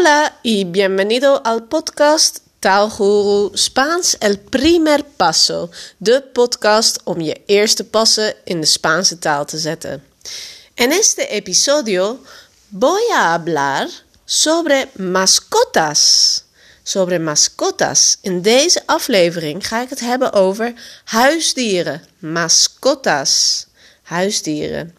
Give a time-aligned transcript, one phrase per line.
[0.00, 7.84] Hola y bienvenido al podcast Taalguru Spaans El Primer Paso, de podcast om je eerste
[7.84, 10.02] passen in de Spaanse taal te zetten.
[10.74, 12.18] En este episodio
[12.68, 13.88] voy a hablar
[14.24, 16.44] sobre mascotas.
[16.82, 18.18] Sobre mascotas.
[18.22, 20.72] In deze aflevering ga ik het hebben over
[21.04, 22.02] huisdieren.
[22.18, 23.66] Mascotas.
[24.10, 24.94] Huisdieren.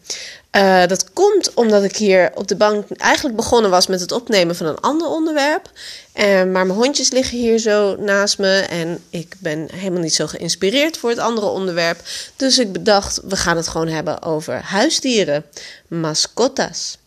[0.56, 4.56] Uh, dat komt omdat ik hier op de bank eigenlijk begonnen was met het opnemen
[4.56, 5.70] van een ander onderwerp.
[6.14, 10.26] Uh, maar mijn hondjes liggen hier zo naast me en ik ben helemaal niet zo
[10.26, 12.00] geïnspireerd voor het andere onderwerp.
[12.36, 15.44] Dus ik bedacht, we gaan het gewoon hebben over huisdieren.
[15.88, 16.98] Mascotas.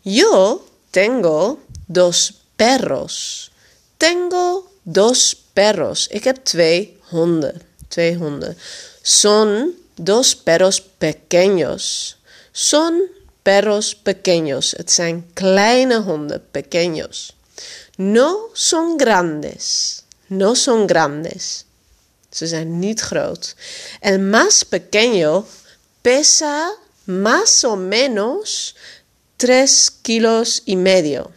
[0.00, 3.50] Yo tengo dos perros.
[3.96, 6.06] Tengo dos perros.
[6.06, 7.62] Ik heb twee honden.
[7.88, 8.58] Twee honden.
[9.02, 12.16] Son dos perros pequeños.
[12.52, 13.02] Son
[13.42, 14.74] perros pequeños.
[14.76, 17.36] Het zijn kleine honden, pequeños.
[17.96, 20.02] No son grandes.
[20.26, 21.64] No son grandes.
[22.30, 23.54] Ze zijn niet groot.
[24.00, 25.44] El más pequeño
[26.02, 28.74] pesa más o menos
[29.36, 31.30] 3 kilos y medio.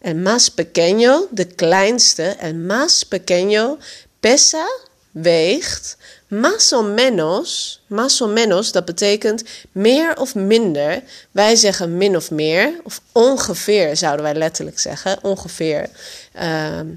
[0.00, 3.78] El más pequeño, de kleinste, el más pequeño
[4.20, 4.66] pesa,
[5.14, 5.96] weegt
[6.32, 11.02] Más o menos, más o menos, dat betekent meer of minder.
[11.30, 15.90] Wij zeggen min of meer, of ongeveer zouden wij letterlijk zeggen, ongeveer.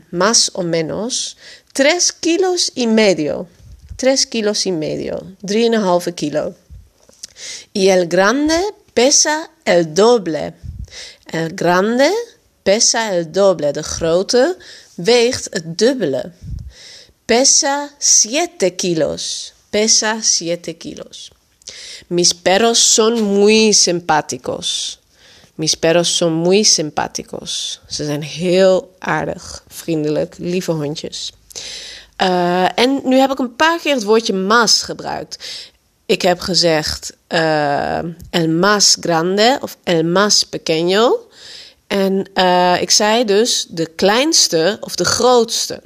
[0.09, 1.37] Más o menos.
[1.71, 3.47] Tres kilos y medio.
[3.95, 5.21] Tres kilos y medio.
[5.39, 6.53] Drieënhalve kilo.
[7.71, 10.53] Y el grande pesa el doble.
[11.25, 12.11] El grande
[12.63, 13.71] pesa el doble.
[13.71, 14.57] De grote
[14.95, 16.31] weegt het dubbele.
[17.25, 19.53] Pesa 7 kilos.
[19.71, 21.31] Pesa 7 kilos.
[22.07, 24.99] Mis perros son muy simpáticos.
[25.55, 27.81] Mis perros son muy simpáticos.
[27.87, 31.31] Ze zijn heel aardig, vriendelijk, lieve hondjes.
[32.21, 35.45] Uh, en nu heb ik een paar keer het woordje mas gebruikt.
[36.05, 37.97] Ik heb gezegd uh,
[38.29, 41.29] el más grande of el más pequeño.
[41.87, 45.81] En uh, ik zei dus de kleinste of de grootste.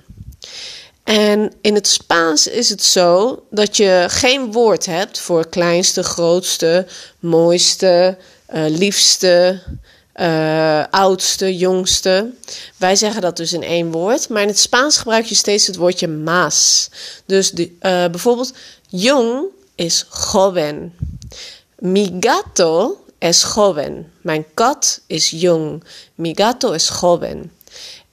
[1.03, 6.85] En in het Spaans is het zo dat je geen woord hebt voor kleinste, grootste,
[7.19, 8.17] mooiste,
[8.53, 9.61] uh, liefste,
[10.15, 12.31] uh, oudste, jongste.
[12.77, 15.75] Wij zeggen dat dus in één woord, maar in het Spaans gebruik je steeds het
[15.75, 16.89] woordje mas.
[17.25, 18.53] Dus de, uh, bijvoorbeeld
[18.87, 19.45] jong
[19.75, 20.93] is joven.
[21.79, 24.11] Mi gato es joven.
[24.21, 25.83] Mijn kat is jong.
[26.15, 27.51] Mi gato es joven.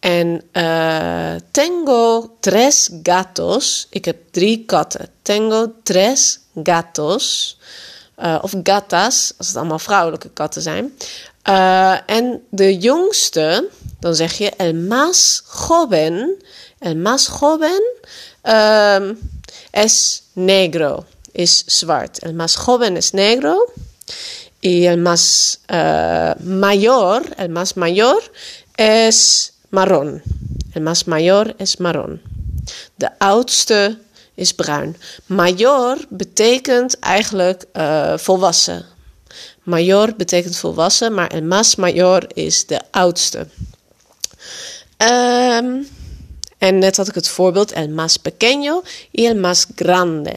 [0.06, 3.86] En uh, tengo tres gatos.
[3.90, 5.08] Ik heb drie katten.
[5.22, 7.58] Tengo tres gatos.
[8.18, 10.98] Uh, of gatas, als het allemaal vrouwelijke katten zijn.
[11.48, 13.68] Uh, en de jongste,
[14.00, 16.42] dan zeg je el más joven.
[16.78, 17.82] El más joven
[18.42, 19.30] um,
[19.70, 22.18] es negro, is zwart.
[22.22, 23.70] El más joven es negro.
[24.60, 25.58] Y el más
[26.38, 28.30] mayor, el más mayor
[28.74, 30.22] es marron.
[30.72, 32.20] El más mayor es marron.
[32.94, 33.98] De oudste
[34.34, 34.96] is bruin.
[35.26, 38.84] Major betekent eigenlijk uh, volwassen.
[39.62, 43.46] Major betekent volwassen, maar el más mayor is de oudste.
[44.98, 45.88] Um,
[46.58, 50.36] en net had ik het voorbeeld el más pequeño y el más grande.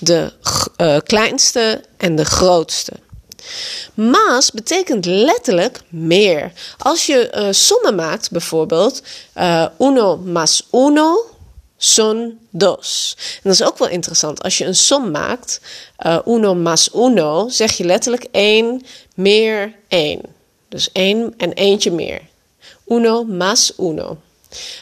[0.00, 0.32] De
[0.80, 2.92] uh, kleinste en de grootste.
[3.94, 6.52] Maas betekent letterlijk meer.
[6.78, 9.02] Als je uh, sommen maakt, bijvoorbeeld
[9.36, 11.26] uh, uno más uno
[11.76, 13.16] son dos.
[13.18, 14.42] En dat is ook wel interessant.
[14.42, 15.60] Als je een som maakt,
[16.06, 20.20] uh, uno más uno, zeg je letterlijk één meer één.
[20.68, 22.20] Dus één en eentje meer.
[22.86, 24.18] Uno más uno.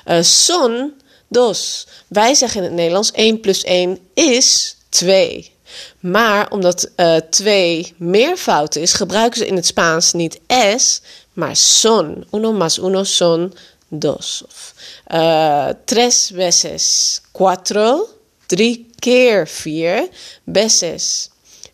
[0.07, 0.93] Uh, son
[1.29, 1.87] dos.
[2.07, 5.53] Wij zeggen in het Nederlands 1 plus 1 is 2.
[6.01, 11.01] Maar omdat uh, twee meervoud is, gebruiken ze in het Spaans niet es,
[11.33, 12.27] maar son.
[12.33, 13.55] Uno más uno son
[13.89, 14.45] dos.
[15.13, 18.09] Uh, tres veces cuatro,
[18.47, 20.09] drie keer vier.
[20.45, 21.31] Veces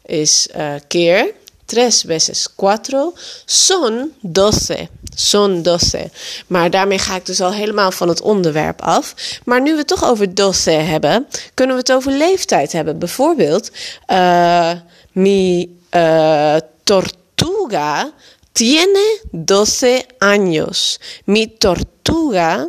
[0.07, 1.35] is uh, keer.
[1.73, 3.15] Tres veces cuatro
[3.47, 4.89] son doce.
[5.15, 6.11] Son doce.
[6.47, 9.15] Maar daarmee ga ik dus al helemaal van het onderwerp af.
[9.45, 12.99] Maar nu we het toch over doce hebben, kunnen we het over leeftijd hebben.
[12.99, 13.71] Bijvoorbeeld,
[14.07, 14.71] uh,
[15.13, 18.13] mi uh, tortuga
[18.53, 20.99] tiene doce años.
[21.25, 22.69] Mi tortuga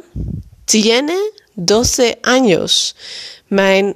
[0.66, 2.96] tiene doce años.
[3.48, 3.96] Mijn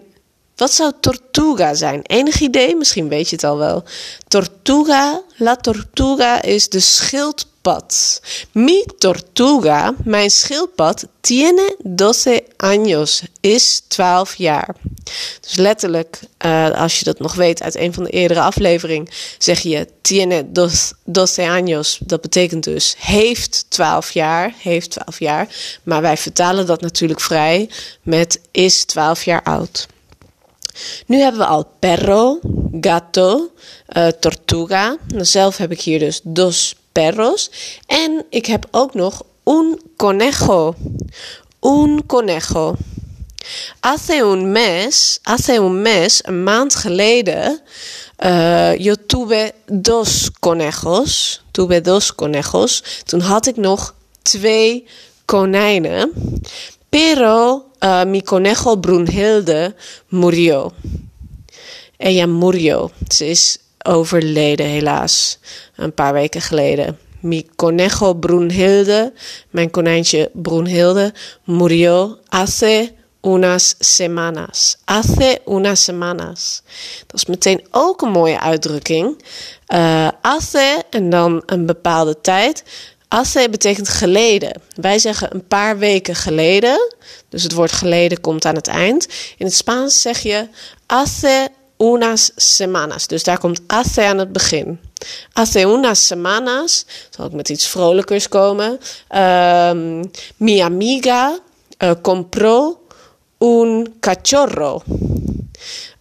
[0.58, 2.02] wat zou tortuga zijn?
[2.04, 2.76] Enig idee?
[2.76, 3.84] Misschien weet je het al wel.
[4.28, 8.22] Tortuga, la tortuga is de schildpad.
[8.52, 14.76] Mi tortuga, mijn schildpad, tiene 12 años, is 12 jaar.
[15.42, 19.08] Dus letterlijk, uh, als je dat nog weet uit een van de eerdere afleveringen,
[19.38, 21.98] zeg je tiene dos, 12 años.
[22.00, 25.48] Dat betekent dus heeft 12 jaar, heeft 12 jaar.
[25.84, 27.70] Maar wij vertalen dat natuurlijk vrij
[28.02, 29.88] met is 12 jaar oud.
[31.06, 32.40] Nu hebben we al perro,
[32.82, 33.52] gato,
[33.98, 34.98] uh, tortuga.
[35.18, 37.52] Zelf heb ik hier dus dos perros.
[37.86, 40.76] En ik heb ook nog un conejo.
[41.62, 42.76] Un conejo.
[43.80, 47.62] Hace un mes, hace un mes, een maand geleden,
[48.26, 51.42] uh, yo tuve dos conejos.
[51.52, 52.84] Tuve dos conejos.
[53.06, 54.86] Toen had ik nog twee
[55.26, 56.12] konijnen.
[56.90, 59.76] Pero uh, mi conejo Brunhilde
[60.10, 60.72] murió.
[61.98, 62.92] Ella murió.
[63.08, 65.40] Ze is overleden helaas.
[65.76, 66.98] Een paar weken geleden.
[67.20, 69.14] Mi conejo Brunhilde,
[69.50, 71.14] mijn konijntje Brunhilde,
[71.44, 74.78] murió hace unas semanas.
[74.86, 76.62] Hace unas semanas.
[77.08, 79.24] Dat is meteen ook een mooie uitdrukking.
[79.74, 82.64] Uh, hace en dan een bepaalde tijd.
[83.08, 84.62] Hace betekent geleden.
[84.76, 86.96] Wij zeggen een paar weken geleden.
[87.30, 89.08] Dus het woord geleden komt aan het eind.
[89.38, 90.48] In het Spaans zeg je
[90.86, 93.08] hace unas semanas.
[93.08, 94.80] Dus daar komt hace aan het begin.
[95.32, 98.80] Hace unas semanas, zal ik met iets vrolijkers komen.
[99.16, 101.40] Um, mi amiga
[101.84, 102.80] uh, compró
[103.38, 104.82] un cachorro.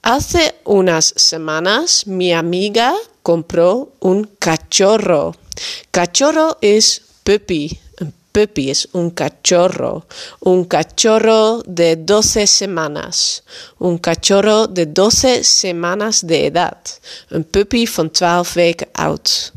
[0.01, 5.35] Hace unas semanas mi amiga compró un cachorro.
[5.91, 7.71] Cachorro is puppy.
[7.95, 10.05] Een puppy is un cachorro.
[10.41, 13.43] Un cachorro de 12 semanas.
[13.79, 17.01] Un cachorro de 12 semanas de edad.
[17.29, 19.53] Een puppy van 12 weken oud.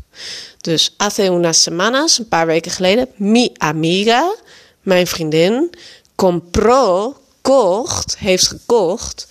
[0.60, 4.34] Dus hace unas semanas, een paar weken geleden, mi amiga,
[4.80, 5.70] mijn vriendin,
[6.14, 9.28] compró, kocht, heeft gekocht,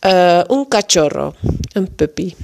[0.00, 1.34] uh, un cachorro,
[1.72, 2.34] een puppy.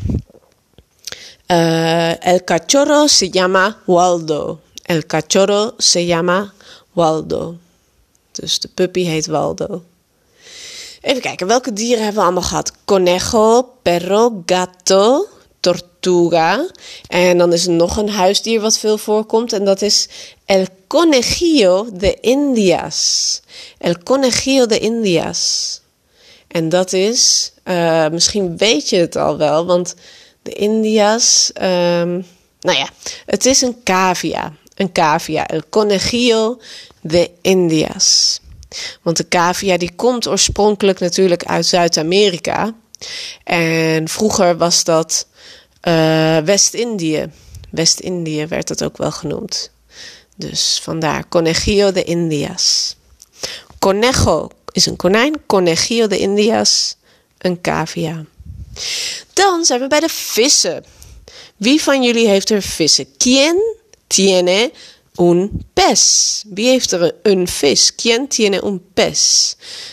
[1.53, 4.61] Uh, el cachorro se llama Waldo.
[4.87, 6.55] El cachorro se llama
[6.95, 7.59] Waldo.
[8.33, 9.83] Dus de puppy heet Waldo.
[11.03, 12.73] Even kijken, welke dieren hebben we allemaal gehad?
[12.85, 15.27] Conejo, perro, gato,
[15.61, 16.67] tortuga.
[17.09, 19.53] En dan is er nog een huisdier wat veel voorkomt.
[19.53, 20.09] En dat is
[20.45, 23.41] el conejillo de Indias.
[23.79, 25.81] El conejillo de Indias.
[26.49, 29.95] En dat is, uh, misschien weet je het al wel, want
[30.43, 31.51] de India's.
[31.55, 32.27] Um,
[32.61, 32.89] nou ja,
[33.27, 34.53] het is een cavia.
[34.75, 36.61] Een cavia, el conejillo
[37.01, 38.41] de Indias.
[39.03, 42.75] Want de cavia die komt oorspronkelijk natuurlijk uit Zuid-Amerika.
[43.45, 45.27] En vroeger was dat
[45.89, 47.31] uh, West-Indië.
[47.71, 49.71] West-Indië werd dat ook wel genoemd.
[50.37, 52.97] Dus vandaar conejillo de Indias.
[53.79, 56.97] Conejo is een konijn, conejillo de Indias
[57.39, 58.25] een cavia.
[59.33, 60.85] Dan zijn we bij de vissen.
[61.57, 63.17] Wie van jullie heeft er vissen?
[63.17, 63.77] Quien
[64.07, 64.71] tiene
[65.17, 66.43] un pez?
[66.47, 67.95] Wie heeft er een vis?
[67.95, 68.83] Quien tiene un?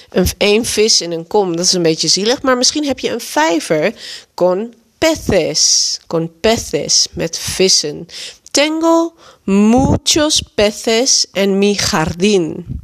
[0.09, 2.41] Een, een vis in een kom, dat is een beetje zielig.
[2.41, 3.93] Maar misschien heb je een vijver
[4.33, 5.99] con peces.
[6.07, 8.07] Con peces, met vissen.
[8.51, 9.13] Tengo
[9.43, 12.81] muchos peces en mi jardín.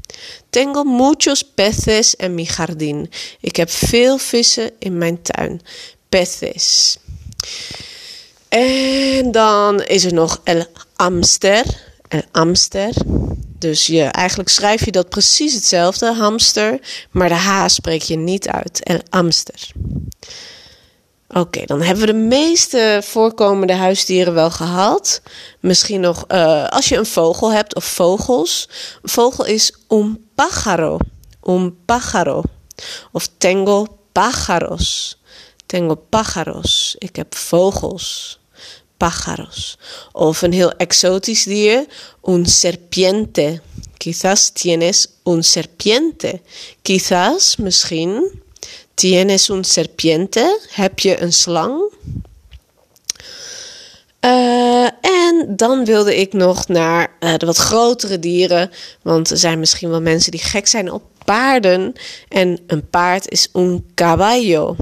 [0.50, 3.10] Tengo muchos peces en mi jardín.
[3.40, 5.62] Ik heb veel vissen in mijn tuin.
[6.10, 6.98] Peces.
[8.50, 11.66] En dan is er nog el hamster.
[12.08, 12.94] El hamster.
[13.60, 16.80] Dus je, eigenlijk schrijf je dat precies hetzelfde, hamster.
[17.12, 18.84] Maar de H spreek je niet uit.
[18.84, 19.72] El hamster.
[21.28, 25.22] Oké, dan hebben we de meeste voorkomende huisdieren wel gehad.
[25.60, 28.70] Misschien nog uh, als je een vogel hebt of vogels.
[29.02, 30.98] Een vogel is un pájaro.
[31.44, 32.42] Un pájaro.
[33.12, 35.18] Of tengo pájaros.
[35.66, 36.96] Tengo pájaros.
[36.98, 38.40] Ik heb vogels.
[38.98, 39.78] Pájaros.
[40.12, 41.86] Of een heel exotisch dier.
[42.24, 43.62] Un serpiente.
[43.98, 46.42] Quizás tienes un serpiente.
[46.82, 48.44] Quizás, misschien
[48.96, 50.60] ¿Tienes un serpiente?
[50.70, 51.94] Heb je een slang?
[54.26, 58.72] Uh, en dan wilde ik nog naar uh, de wat grotere dieren.
[59.02, 61.94] Want er zijn misschien wel mensen die gek zijn op paarden.
[62.30, 64.76] En een paard is un caballo.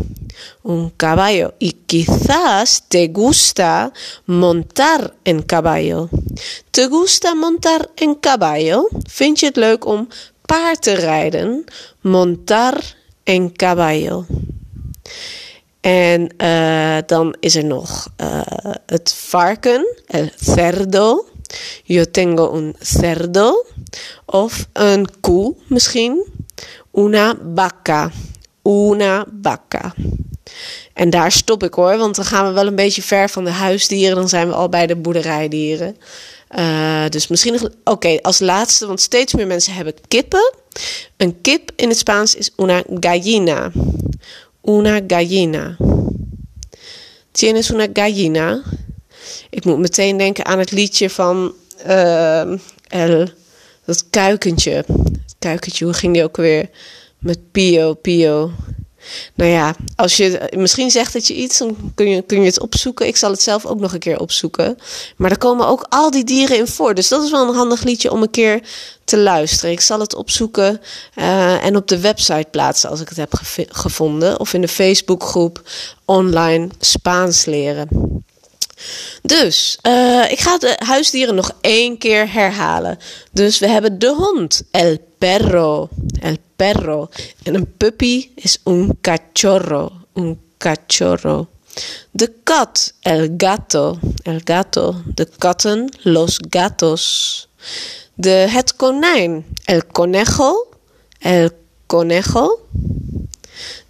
[0.64, 1.52] Un caballo.
[1.58, 3.92] Y quizás te gusta
[4.26, 6.10] montar en caballo.
[6.70, 8.90] ¿Te gusta montar en caballo?
[9.10, 10.08] Vind je het leuk om
[10.46, 11.64] paard te rijden?
[12.02, 14.26] Montar en caballo.
[15.82, 18.42] En uh, dan is er nog uh,
[18.86, 21.26] het varken, el cerdo.
[21.84, 23.66] Yo tengo un cerdo.
[24.26, 26.26] Of een koe misschien.
[26.94, 28.12] Una vaca.
[28.64, 29.94] Una vaca.
[30.94, 33.52] En daar stop ik hoor, want dan gaan we wel een beetje ver van de
[33.52, 34.16] huisdieren.
[34.16, 35.98] Dan zijn we al bij de boerderijdieren.
[36.58, 37.72] Uh, dus misschien.
[37.84, 40.54] Oké, als laatste, want steeds meer mensen hebben kippen.
[41.18, 43.72] Een kip in het Spaans is una gallina.
[44.64, 45.78] Una gallina.
[47.32, 48.64] Tienes una gallina?
[49.50, 51.54] Ik moet meteen denken aan het liedje van
[51.88, 52.52] uh,
[52.88, 53.30] El,
[53.86, 54.86] dat kuikentje.
[55.40, 56.70] Kuikentje, hoe ging die ook weer?
[57.20, 58.52] Met Pio, Pio.
[59.34, 62.60] Nou ja, als je misschien zegt dat je iets, dan kun je, kun je het
[62.60, 63.08] opzoeken.
[63.08, 64.78] Ik zal het zelf ook nog een keer opzoeken.
[65.18, 66.94] Maar er komen ook al die dieren in voor.
[66.94, 68.62] Dus dat is wel een handig liedje om een keer
[69.04, 69.72] te luisteren.
[69.72, 70.82] Ik zal het opzoeken
[71.16, 73.34] uh, en op de website plaatsen als ik het heb
[73.70, 74.40] gevonden.
[74.40, 75.62] Of in de Facebookgroep
[76.06, 77.88] online Spaans leren.
[79.22, 82.98] Dus uh, ik ga de huisdieren nog één keer herhalen.
[83.32, 85.90] Dus we hebben de hond, el perro,
[86.20, 87.10] el perro.
[87.44, 91.48] En een puppy is un cachorro, un cachorro.
[92.12, 95.02] De kat, el gato, el gato.
[95.06, 97.48] De katten, los gatos.
[98.14, 100.68] De, het konijn, el conejo,
[101.20, 101.52] el
[101.86, 102.60] conejo.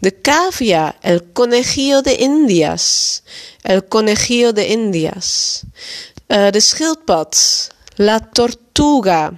[0.02, 3.24] De cavia, el conejillo de Indias.
[3.64, 5.66] El conejillo de Indias.
[6.30, 7.28] Uh, de schildpad,
[7.98, 9.34] la tortuga.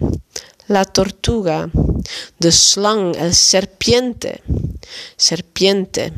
[0.67, 1.69] La tortuga.
[2.39, 4.41] De slang, el serpiente.
[5.17, 6.13] Serpiente.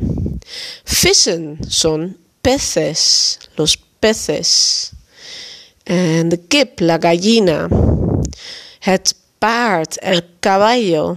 [1.02, 3.38] Vissen son peces.
[3.56, 4.92] Los peces.
[5.84, 7.68] En de kip, la gallina.
[8.80, 11.16] Het paard, el caballo.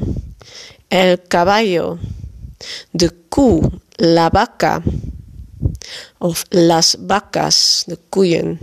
[0.89, 1.99] El caballo.
[2.91, 4.81] De koe, la vaca.
[6.17, 8.59] Of las vacas, de koeien.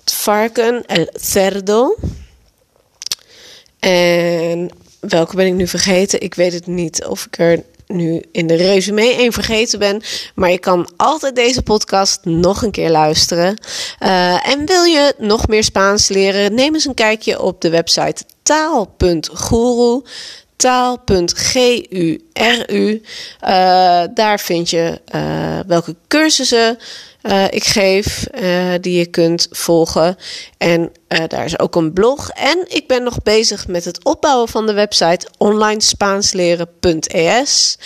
[0.00, 1.96] Het varken, el cerdo.
[3.78, 6.20] En welke ben ik nu vergeten?
[6.20, 10.02] Ik weet het niet of ik er nu in de resume één vergeten ben.
[10.34, 13.60] Maar je kan altijd deze podcast nog een keer luisteren.
[14.00, 16.54] Uh, en wil je nog meer Spaans leren?
[16.54, 20.02] Neem eens een kijkje op de website taal.guru
[20.62, 22.20] taal.guru.
[23.44, 26.78] Uh, daar vind je uh, welke cursussen
[27.22, 28.26] uh, ik geef,
[28.80, 30.16] die je kunt volgen.
[30.58, 30.92] En
[31.28, 32.30] daar is ook een blog.
[32.30, 37.78] En ik ben nog bezig met het opbouwen van de website onlinespaansLeren.es.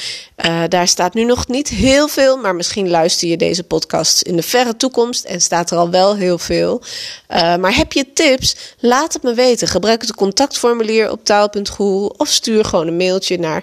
[0.69, 4.43] daar staat nu nog niet heel veel, maar misschien luister je deze podcast in de
[4.43, 6.83] verre toekomst en staat er al wel heel veel.
[7.29, 8.57] maar heb je tips?
[8.79, 9.69] Laat het me weten.
[9.69, 13.63] Gebruik het contactformulier op taal.guru of stuur gewoon een mailtje naar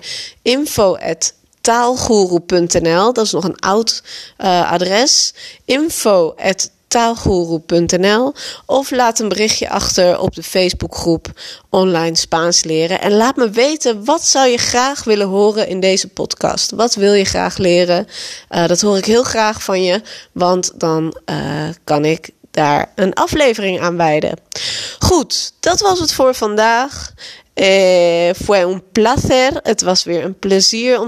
[1.64, 3.14] info.taalguru.nl.
[3.14, 4.04] Dat is nog een oud
[4.38, 5.34] uh, adres.
[5.66, 8.34] info.taalguru.nl
[8.66, 11.28] of laat een berichtje achter op de Facebookgroep
[11.70, 13.02] Online Spaans leren.
[13.02, 16.72] En laat me weten, wat zou je graag willen horen in deze podcast?
[16.72, 18.08] Wat wil je graag leren?
[18.50, 20.02] Uh, dat hoor ik heel graag van je,
[20.32, 24.40] want dan uh, kan ik daar een aflevering aan wijden.
[25.00, 27.14] Goed, dat was het voor vandaag.
[27.56, 31.00] Eh, fue un placer, het was weer een plezier.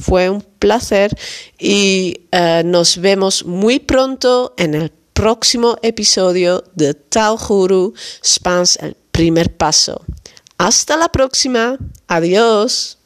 [0.00, 1.10] Fue un placer
[1.56, 9.56] y uh, nos vemos muy pronto en el próximo episodio de Taalguru Spaans el primer
[9.56, 10.04] paso.
[10.56, 11.76] Hasta la próxima.
[12.06, 12.97] Adiós.